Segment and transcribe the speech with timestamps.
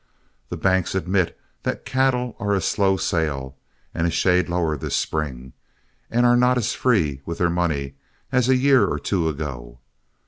[0.49, 3.55] The banks admit that cattle are a slow sale
[3.93, 5.53] and a shade lower this spring,
[6.09, 7.93] and are not as free with their money
[8.31, 9.77] as a year or two ago.